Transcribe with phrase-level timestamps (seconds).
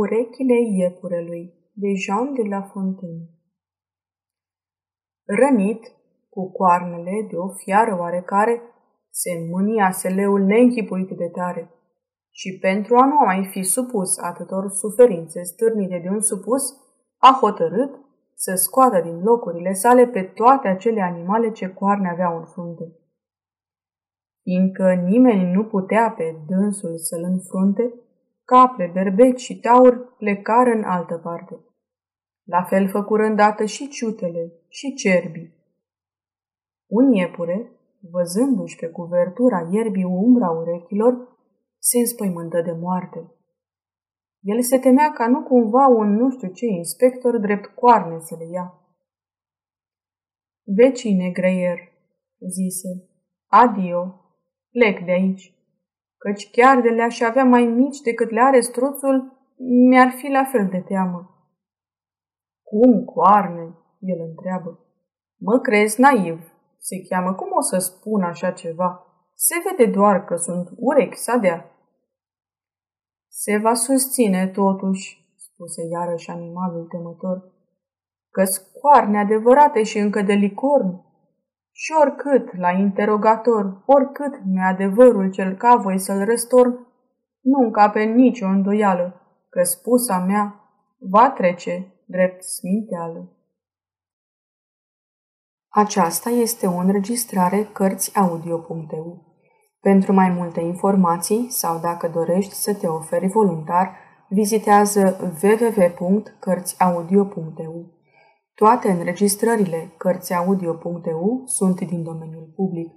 [0.00, 3.28] Urechile iepurelui de Jean de la Fontaine
[5.24, 5.82] Rănit,
[6.28, 8.62] cu coarnele de o fiară oarecare,
[9.10, 11.70] se mânia seleul neînchipuit de tare.
[12.30, 16.62] Și pentru a nu mai fi supus atâtor suferințe stârnite de un supus,
[17.18, 18.00] a hotărât
[18.34, 22.96] să scoată din locurile sale pe toate acele animale ce coarne aveau în frunte.
[24.42, 27.94] Fiindcă nimeni nu putea pe dânsul să-l înfrunte,
[28.44, 31.54] capre, berbeci și taur plecară în altă parte.
[32.44, 35.54] La fel făcură îndată și ciutele și cerbii.
[36.86, 37.72] Un iepure,
[38.10, 41.28] văzându-și pe cuvertura ierbii umbra urechilor,
[41.78, 43.32] se înspăimântă de moarte.
[44.40, 48.46] El se temea ca nu cumva un nu știu ce inspector drept coarne să le
[48.50, 48.74] ia.
[50.64, 51.78] Vecine greier,
[52.38, 53.08] zise,
[53.46, 54.20] adio,
[54.70, 55.61] plec de aici
[56.22, 59.16] căci chiar de le-aș avea mai mici decât le are struțul,
[59.88, 61.20] mi-ar fi la fel de teamă.
[62.62, 63.76] Cum, coarne?
[64.00, 64.78] El întreabă.
[65.36, 67.34] Mă crezi naiv, se cheamă.
[67.34, 69.06] Cum o să spun așa ceva?
[69.34, 71.70] Se vede doar că sunt urechi sadea.
[73.28, 77.52] Se va susține totuși, spuse iarăși animalul temător,
[78.30, 78.42] că
[78.80, 81.04] coarne adevărate și încă de licorn.
[81.72, 86.86] Și oricât, la interogator, oricât mi adevărul cel ca voi să-l răstorn,
[87.40, 90.60] nu încape nicio îndoială că spusa mea
[90.98, 93.36] va trece drept sminteală.
[95.68, 99.30] Aceasta este o înregistrare Cărțiaudio.eu.
[99.80, 103.96] Pentru mai multe informații sau dacă dorești să te oferi voluntar,
[104.28, 108.01] vizitează www.cărțiaudio.eu.
[108.54, 112.92] Toate înregistrările Cărțiaudio.eu sunt din domeniul public.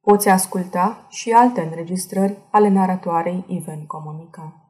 [0.00, 4.65] Poți asculta și alte înregistrări ale naratoarei Iven Comunica.